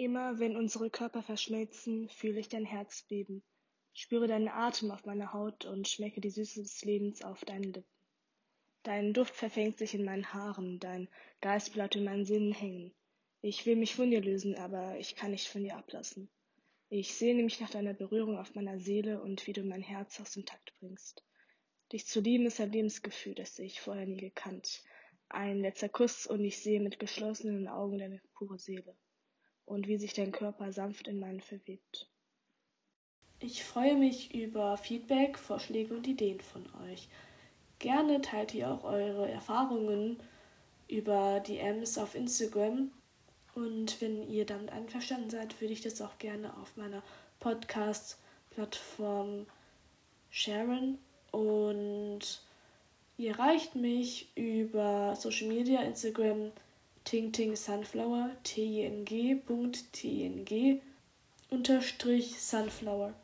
Immer 0.00 0.38
wenn 0.38 0.56
unsere 0.56 0.88
Körper 0.88 1.22
verschmelzen, 1.22 2.08
fühle 2.08 2.40
ich 2.40 2.48
dein 2.48 2.64
Herz 2.64 3.02
beben, 3.02 3.42
spüre 3.92 4.28
deinen 4.28 4.48
Atem 4.48 4.90
auf 4.92 5.04
meiner 5.04 5.34
Haut 5.34 5.66
und 5.66 5.88
schmecke 5.88 6.22
die 6.22 6.30
Süße 6.30 6.62
des 6.62 6.82
Lebens 6.86 7.20
auf 7.20 7.44
deinen 7.44 7.74
Lippen. 7.74 8.06
Dein 8.82 9.12
Duft 9.12 9.34
verfängt 9.36 9.76
sich 9.76 9.92
in 9.92 10.06
meinen 10.06 10.32
Haaren, 10.32 10.80
dein 10.80 11.06
Geist 11.42 11.74
bleibt 11.74 11.96
in 11.96 12.04
meinen 12.04 12.24
Sinnen 12.24 12.54
hängen. 12.54 12.94
Ich 13.42 13.66
will 13.66 13.76
mich 13.76 13.94
von 13.94 14.10
dir 14.10 14.22
lösen, 14.22 14.54
aber 14.56 14.98
ich 14.98 15.16
kann 15.16 15.32
nicht 15.32 15.48
von 15.48 15.64
dir 15.64 15.76
ablassen. 15.76 16.30
Ich 16.88 17.12
sehne 17.12 17.42
mich 17.42 17.60
nach 17.60 17.68
deiner 17.68 17.92
Berührung 17.92 18.38
auf 18.38 18.54
meiner 18.54 18.78
Seele 18.78 19.20
und 19.20 19.46
wie 19.46 19.52
du 19.52 19.64
mein 19.64 19.82
Herz 19.82 20.18
aus 20.18 20.32
dem 20.32 20.46
Takt 20.46 20.72
bringst. 20.78 21.22
Dich 21.92 22.06
zu 22.06 22.20
lieben 22.20 22.46
ist 22.46 22.58
ein 22.58 22.72
Lebensgefühl, 22.72 23.34
das 23.34 23.58
ich 23.58 23.82
vorher 23.82 24.06
nie 24.06 24.16
gekannt. 24.16 24.82
Ein 25.28 25.60
letzter 25.60 25.90
Kuss 25.90 26.26
und 26.26 26.42
ich 26.42 26.62
sehe 26.62 26.80
mit 26.80 26.98
geschlossenen 26.98 27.68
Augen 27.68 27.98
deine 27.98 28.22
pure 28.32 28.58
Seele 28.58 28.96
und 29.70 29.86
wie 29.86 29.96
sich 29.96 30.12
dein 30.12 30.32
Körper 30.32 30.72
sanft 30.72 31.06
in 31.06 31.20
meinen 31.20 31.40
verwebt. 31.40 32.08
Ich 33.38 33.62
freue 33.64 33.96
mich 33.96 34.34
über 34.34 34.76
Feedback, 34.76 35.38
Vorschläge 35.38 35.94
und 35.94 36.06
Ideen 36.06 36.40
von 36.40 36.66
euch. 36.90 37.08
Gerne 37.78 38.20
teilt 38.20 38.52
ihr 38.52 38.70
auch 38.70 38.84
eure 38.84 39.30
Erfahrungen 39.30 40.18
über 40.88 41.40
DMs 41.40 41.96
auf 41.96 42.14
Instagram. 42.14 42.90
Und 43.54 43.98
wenn 44.02 44.28
ihr 44.28 44.44
damit 44.44 44.70
einverstanden 44.70 45.30
seid, 45.30 45.58
würde 45.60 45.72
ich 45.72 45.80
das 45.80 46.02
auch 46.02 46.18
gerne 46.18 46.54
auf 46.58 46.76
meiner 46.76 47.02
Podcast-Plattform 47.38 49.46
sharen. 50.30 50.98
Und 51.30 52.42
ihr 53.16 53.30
erreicht 53.30 53.76
mich 53.76 54.36
über 54.36 55.16
Social 55.16 55.48
Media, 55.48 55.80
Instagram, 55.80 56.52
Ting 57.04 57.32
Ting 57.32 57.56
Sunflower, 57.56 58.36
T-I-N-G, 58.44 59.34
Punkt, 59.46 59.92
T-I-N-G, 59.92 60.82
unterstrich 61.50 62.40
Sunflower. 62.40 63.14